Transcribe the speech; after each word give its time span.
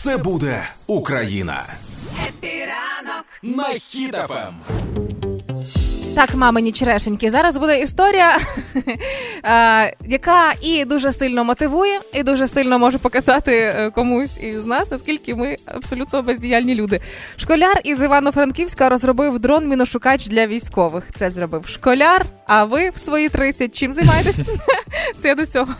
Все 0.00 0.16
буде 0.16 0.68
Україна. 0.86 1.64
Happy 2.28 2.76
ранок 2.76 3.24
на 3.42 3.64
Хіт 3.64 4.15
FM. 4.15 4.54
Так, 6.14 6.34
мамині 6.34 6.72
черешеньки. 6.72 7.30
Зараз 7.30 7.56
буде 7.56 7.80
історія, 7.80 8.38
яка 10.06 10.52
і 10.60 10.84
дуже 10.84 11.12
сильно 11.12 11.44
мотивує, 11.44 12.00
і 12.14 12.22
дуже 12.22 12.48
сильно 12.48 12.78
може 12.78 12.98
показати 12.98 13.56
е, 13.56 13.90
комусь 13.90 14.38
із 14.38 14.66
нас, 14.66 14.90
наскільки 14.90 15.34
ми 15.34 15.56
абсолютно 15.66 16.22
бездіяльні 16.22 16.74
люди. 16.74 17.00
Школяр 17.36 17.80
із 17.84 18.02
Івано-Франківська 18.02 18.88
розробив 18.88 19.38
дрон 19.38 19.68
міношукач 19.68 20.26
для 20.26 20.46
військових. 20.46 21.04
Це 21.16 21.30
зробив 21.30 21.66
школяр. 21.66 22.26
А 22.46 22.64
ви 22.64 22.90
в 22.90 22.98
свої 22.98 23.28
30 23.28 23.78
чим 23.78 23.92
займаєтесь? 23.92 24.38
Це 25.22 25.34
до 25.34 25.46
цього. 25.46 25.74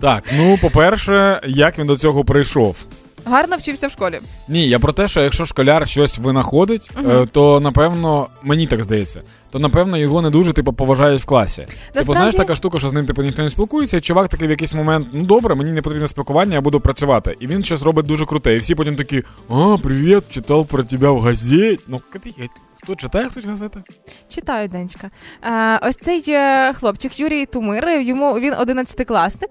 Так, 0.00 0.24
ну 0.36 0.58
по-перше, 0.62 1.40
як 1.46 1.78
він 1.78 1.86
до 1.86 1.96
цього 1.96 2.24
прийшов? 2.24 2.76
Гарно 3.24 3.56
вчився 3.56 3.88
в 3.88 3.90
школі. 3.90 4.20
Ні, 4.48 4.68
я 4.68 4.78
про 4.78 4.92
те, 4.92 5.08
що 5.08 5.22
якщо 5.22 5.46
школяр 5.46 5.88
щось 5.88 6.18
винаходить, 6.18 6.90
Мгм. 7.02 7.28
то 7.32 7.60
напевно, 7.60 8.26
мені 8.42 8.66
так 8.66 8.82
здається, 8.82 9.22
то 9.50 9.58
напевно 9.58 9.96
його 9.98 10.22
не 10.22 10.30
дуже 10.30 10.52
типу 10.52 10.72
поважають 10.72 11.22
в 11.22 11.24
класі. 11.26 11.66
Типу, 11.92 12.12
знаєш, 12.14 12.34
така 12.34 12.54
штука, 12.54 12.78
що 12.78 12.88
з 12.88 12.92
ним 12.92 13.06
типу 13.06 13.22
ніхто 13.22 13.42
не 13.42 13.50
спілкується, 13.50 13.96
і 13.96 14.00
чувак 14.00 14.28
такий 14.28 14.48
в 14.48 14.50
якийсь 14.50 14.74
момент, 14.74 15.08
ну 15.12 15.24
добре, 15.24 15.54
мені 15.54 15.72
не 15.72 15.82
потрібне 15.82 16.08
спілкування, 16.08 16.54
я 16.54 16.60
буду 16.60 16.80
працювати. 16.80 17.36
І 17.40 17.46
він 17.46 17.62
щось 17.62 17.82
робить 17.82 18.06
дуже 18.06 18.26
круте. 18.26 18.56
І 18.56 18.58
всі 18.58 18.74
потім 18.74 18.96
такі: 18.96 19.22
а, 19.50 19.76
привіт, 19.82 20.22
читав 20.30 20.66
про 20.66 20.84
тебе 20.84 21.08
в 21.08 21.20
газеті. 21.20 21.80
Ну, 21.88 22.00
кати- 22.12 22.34
хто 22.82 22.94
читає 22.94 23.28
хтось 23.28 23.44
газети? 23.44 23.80
Читаю, 24.28 24.68
Денечка. 24.68 25.10
Е, 25.44 25.88
ось 25.88 25.96
цей 25.96 26.24
е, 26.28 26.72
хлопчик 26.72 27.20
Юрій 27.20 27.46
Тумир, 27.46 28.00
йому 28.00 28.40
він 28.40 28.54
11-класник 28.54 29.48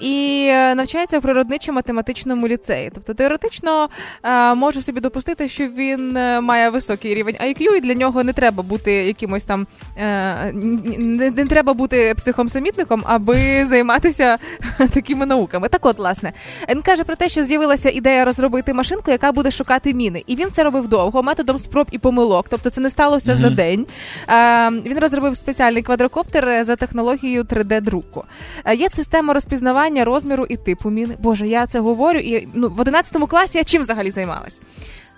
і 0.00 0.46
е, 0.50 0.74
навчається 0.74 1.18
в 1.18 1.22
природничо-математичному 1.22 2.48
ліцеї. 2.48 2.90
Тобто 2.94 3.14
теоретично 3.14 3.88
е, 4.22 4.54
можу 4.54 4.82
собі 4.82 5.00
допустити, 5.00 5.48
що 5.48 5.68
він 5.68 6.16
е, 6.16 6.40
має 6.40 6.70
високий 6.70 7.14
рівень 7.14 7.34
IQ, 7.34 7.76
і 7.76 7.80
для 7.80 7.94
нього 7.94 8.24
не 8.24 8.32
треба 8.32 8.62
бути 8.62 8.92
якимось 8.92 9.44
там 9.44 9.66
е, 9.96 10.52
не, 10.52 11.30
не 11.30 11.46
треба 11.46 11.74
бути 11.74 12.14
психом-самітником, 12.14 13.02
аби 13.04 13.66
займатися 13.66 14.38
такими 14.94 15.26
науками. 15.26 15.68
Так 15.68 15.86
от, 15.86 15.98
власне, 15.98 16.32
він 16.70 16.82
каже 16.82 17.04
про 17.04 17.16
те, 17.16 17.28
що 17.28 17.44
з'явилася 17.44 17.90
ідея 17.90 18.24
розробити 18.24 18.74
машинку, 18.74 19.10
яка 19.10 19.32
буде 19.32 19.50
шукати 19.50 19.94
міни. 19.94 20.22
І 20.26 20.36
він 20.36 20.50
це 20.50 20.64
робив 20.64 20.88
довго, 20.88 21.22
методом 21.22 21.58
спроб 21.58 21.86
і 21.90 21.98
помилок. 21.98 22.46
Тобто 22.48 22.69
це 22.70 22.80
не 22.80 22.90
сталося 22.90 23.36
за 23.36 23.50
день. 23.50 23.86
Е, 24.28 24.70
він 24.70 24.98
розробив 24.98 25.36
спеціальний 25.36 25.82
квадрокоптер 25.82 26.64
за 26.64 26.76
технологією 26.76 27.42
3D-друку. 27.42 28.24
Е, 28.64 28.74
є 28.74 28.88
система 28.90 29.34
розпізнавання 29.34 30.04
розміру 30.04 30.46
і 30.48 30.56
типу 30.56 30.90
міни. 30.90 31.16
Боже, 31.18 31.48
я 31.48 31.66
це 31.66 31.80
говорю. 31.80 32.18
І 32.18 32.48
ну, 32.54 32.68
в 32.68 32.80
11 32.80 33.28
класі 33.28 33.58
я 33.58 33.64
чим 33.64 33.82
взагалі 33.82 34.10
займалась? 34.10 34.60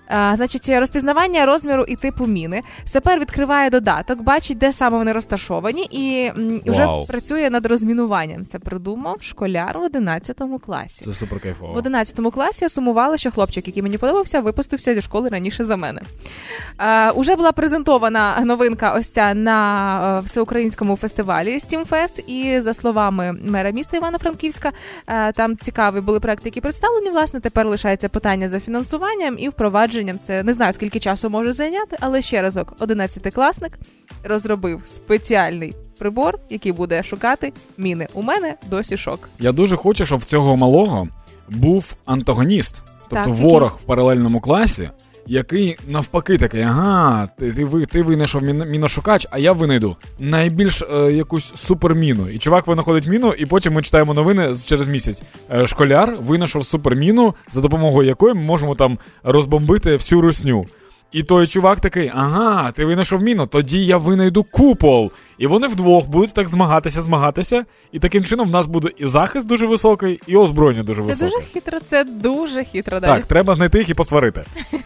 А, 0.08 0.36
значить, 0.36 0.69
розпізнавання 0.69 1.47
розміру 1.47 1.84
і 1.89 1.97
типу 1.97 2.27
міни. 2.27 2.62
Сапер 2.84 3.20
відкриває 3.20 3.70
додаток, 3.70 4.22
бачить, 4.22 4.58
де 4.58 4.72
саме 4.72 4.98
вони 4.98 5.12
розташовані, 5.12 5.83
і 5.91 6.25
м, 6.39 6.61
вже 6.67 6.86
Вау. 6.86 7.06
працює 7.06 7.50
над 7.50 7.67
розмінуванням. 7.67 8.47
Це 8.47 8.58
придумав 8.58 9.17
школяр 9.20 9.78
в 9.78 9.83
11 9.83 10.58
класі. 10.67 11.05
Це 11.05 11.12
супер 11.12 11.41
кайфово. 11.41 11.73
В 11.73 11.77
11 11.77 12.30
класі 12.30 12.58
я 12.64 12.69
сумувала, 12.69 13.19
що 13.19 13.30
хлопчик, 13.30 13.67
який 13.67 13.83
мені 13.83 13.98
подобався, 13.98 14.41
випустився 14.41 14.95
зі 14.95 15.03
школи 15.03 15.28
раніше 15.28 15.64
за 15.64 15.77
мене. 15.77 16.00
Е, 16.78 17.11
уже 17.11 17.36
була 17.36 17.53
презентована 17.53 18.41
новинка 18.45 18.92
ось 18.92 19.08
ця 19.08 19.34
на 19.34 20.19
е, 20.19 20.20
всеукраїнському 20.27 20.97
фестивалі 20.97 21.61
STEAM 21.61 21.90
Fest. 21.90 22.19
І 22.27 22.61
за 22.61 22.75
словами 22.75 23.33
мера 23.45 23.70
міста 23.70 23.97
Івано-Франківська, 23.97 24.73
е, 25.06 25.33
там 25.33 25.56
цікаві 25.56 26.00
були 26.00 26.20
проекти, 26.20 26.48
які 26.48 26.61
представлені. 26.61 27.11
Власне, 27.11 27.41
тепер 27.41 27.69
лишається 27.69 28.08
питання 28.08 28.48
за 28.48 28.61
фінансуванням 28.61 29.36
і 29.39 29.48
впровадженням. 29.93 30.19
Це 30.19 30.43
не 30.43 30.53
знаю, 30.53 30.73
скільки 30.73 31.01
часу 31.01 31.31
може 31.31 31.53
зайняти, 31.53 31.97
але 32.01 32.23
ще 32.23 32.43
разок, 32.43 32.77
11-класник 32.81 33.73
розробив 34.25 34.81
спеціальний 34.85 35.75
прибор, 35.98 36.39
який 36.51 36.73
буде 36.73 37.03
шукати 37.03 37.53
міни. 37.79 38.08
У 38.14 38.23
мене 38.23 38.55
досі 38.70 38.97
шок. 38.97 39.29
Я 39.39 39.53
дуже 39.53 39.77
хочу, 39.77 40.07
щоб 40.07 40.20
в 40.20 40.25
цього 40.25 40.57
малого 40.57 41.08
був 41.48 41.95
антагоніст, 42.05 42.83
тобто 43.08 43.25
Так, 43.25 43.29
ворог 43.29 43.79
в 43.83 43.86
паралельному 43.86 44.41
класі, 44.41 44.91
який 45.27 45.79
навпаки 45.89 46.39
такий, 46.39 46.63
ага, 46.63 47.29
ти, 47.39 47.53
ти, 47.53 47.87
ти 47.87 48.03
винайшов 48.03 48.43
міношукач, 48.43 49.27
а 49.31 49.39
я 49.39 49.53
винайду 49.53 49.97
найбільш 50.19 50.83
е, 50.83 51.13
якусь 51.13 51.53
суперміну. 51.55 52.29
І 52.29 52.39
чувак 52.39 52.67
винаходить 52.67 53.07
міну, 53.07 53.33
і 53.33 53.47
потім 53.47 53.73
ми 53.73 53.83
читаємо 53.83 54.15
новини 54.15 54.55
через 54.67 54.89
місяць. 54.89 55.23
Е, 55.53 55.67
школяр 55.67 56.17
винайшов 56.27 56.67
суперміну, 56.67 57.35
за 57.53 57.61
допомогою 57.61 58.09
якої 58.09 58.35
ми 58.35 58.41
можемо 58.41 58.75
там 58.75 58.99
розбомбити 59.23 59.93
всю 59.97 60.21
русню. 60.21 60.65
І 61.13 61.23
той 61.23 61.47
чувак 61.47 61.81
такий, 61.81 62.11
ага, 62.15 62.73
ти 62.73 62.85
винайшов 62.85 63.23
міну, 63.23 63.47
тоді 63.47 63.87
я 63.87 63.97
винайду 63.97 64.45
купол. 64.45 65.13
І 65.39 65.47
вони 65.47 65.69
вдвох 65.69 66.07
будуть 66.07 66.35
так 66.35 66.49
змагатися, 66.49 67.03
змагатися. 67.03 67.65
І 67.93 67.99
таким 67.99 68.25
чином 68.25 68.49
в 68.49 68.51
нас 68.51 68.67
буде 68.67 68.89
і 68.97 69.07
захист 69.07 69.47
дуже 69.49 69.67
високий, 69.67 70.21
і 70.27 70.37
озброєння 70.37 70.83
дуже 70.83 71.03
Це 71.03 71.09
високе. 71.09 71.31
дуже 71.31 71.47
хитро, 71.53 71.79
це 71.89 72.05
дуже 72.05 72.65
хитро. 72.65 73.01
Так, 73.01 73.27
треба 73.27 73.55
знайти 73.55 73.79
їх 73.79 73.89
і 73.89 73.95
посварити. 73.95 74.45